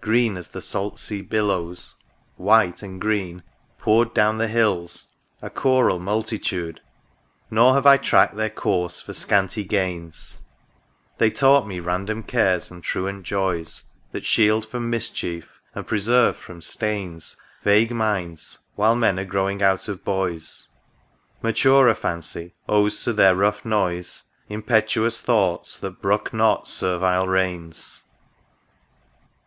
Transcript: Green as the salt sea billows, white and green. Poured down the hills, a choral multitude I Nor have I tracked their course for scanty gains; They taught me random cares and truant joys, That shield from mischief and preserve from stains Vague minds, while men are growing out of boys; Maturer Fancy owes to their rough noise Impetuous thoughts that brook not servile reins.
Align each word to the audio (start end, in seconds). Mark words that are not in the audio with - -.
Green 0.00 0.38
as 0.38 0.48
the 0.48 0.62
salt 0.62 0.98
sea 0.98 1.20
billows, 1.20 1.96
white 2.36 2.82
and 2.82 2.98
green. 2.98 3.42
Poured 3.78 4.14
down 4.14 4.38
the 4.38 4.48
hills, 4.48 5.08
a 5.42 5.50
choral 5.50 5.98
multitude 5.98 6.80
I 6.82 6.90
Nor 7.56 7.74
have 7.74 7.84
I 7.84 7.98
tracked 7.98 8.36
their 8.36 8.48
course 8.48 9.02
for 9.02 9.12
scanty 9.12 9.64
gains; 9.64 10.40
They 11.18 11.30
taught 11.30 11.66
me 11.66 11.78
random 11.78 12.22
cares 12.22 12.70
and 12.70 12.82
truant 12.82 13.24
joys, 13.24 13.82
That 14.12 14.24
shield 14.24 14.66
from 14.66 14.88
mischief 14.88 15.60
and 15.74 15.86
preserve 15.86 16.38
from 16.38 16.62
stains 16.62 17.36
Vague 17.62 17.90
minds, 17.92 18.60
while 18.76 18.96
men 18.96 19.18
are 19.18 19.26
growing 19.26 19.60
out 19.62 19.88
of 19.88 20.02
boys; 20.02 20.68
Maturer 21.42 21.92
Fancy 21.94 22.54
owes 22.66 23.02
to 23.04 23.12
their 23.12 23.36
rough 23.36 23.62
noise 23.66 24.22
Impetuous 24.48 25.20
thoughts 25.20 25.76
that 25.80 26.00
brook 26.00 26.32
not 26.32 26.66
servile 26.66 27.28
reins. 27.28 28.04